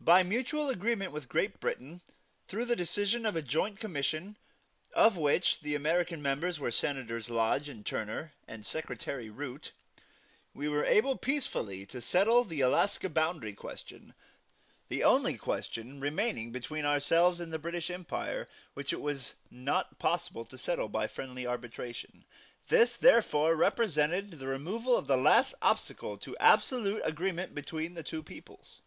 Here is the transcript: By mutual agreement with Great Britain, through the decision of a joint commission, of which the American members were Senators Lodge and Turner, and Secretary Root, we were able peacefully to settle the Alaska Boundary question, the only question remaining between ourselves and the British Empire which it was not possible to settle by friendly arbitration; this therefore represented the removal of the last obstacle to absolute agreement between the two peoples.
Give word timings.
By 0.00 0.24
mutual 0.24 0.68
agreement 0.70 1.12
with 1.12 1.28
Great 1.28 1.60
Britain, 1.60 2.00
through 2.48 2.64
the 2.64 2.74
decision 2.74 3.24
of 3.24 3.36
a 3.36 3.42
joint 3.42 3.78
commission, 3.78 4.36
of 4.92 5.16
which 5.16 5.60
the 5.60 5.76
American 5.76 6.20
members 6.20 6.58
were 6.58 6.72
Senators 6.72 7.30
Lodge 7.30 7.68
and 7.68 7.86
Turner, 7.86 8.32
and 8.48 8.66
Secretary 8.66 9.30
Root, 9.30 9.70
we 10.52 10.68
were 10.68 10.84
able 10.84 11.14
peacefully 11.16 11.86
to 11.86 12.00
settle 12.00 12.42
the 12.42 12.60
Alaska 12.60 13.08
Boundary 13.08 13.52
question, 13.52 14.14
the 14.88 15.04
only 15.04 15.38
question 15.38 16.00
remaining 16.00 16.50
between 16.50 16.84
ourselves 16.84 17.38
and 17.38 17.52
the 17.52 17.58
British 17.60 17.88
Empire 17.88 18.48
which 18.74 18.92
it 18.92 19.00
was 19.00 19.36
not 19.48 19.96
possible 20.00 20.44
to 20.44 20.58
settle 20.58 20.88
by 20.88 21.06
friendly 21.06 21.46
arbitration; 21.46 22.24
this 22.66 22.96
therefore 22.96 23.54
represented 23.54 24.32
the 24.40 24.48
removal 24.48 24.96
of 24.96 25.06
the 25.06 25.16
last 25.16 25.54
obstacle 25.62 26.18
to 26.18 26.36
absolute 26.38 27.00
agreement 27.04 27.54
between 27.54 27.94
the 27.94 28.02
two 28.02 28.24
peoples. 28.24 28.82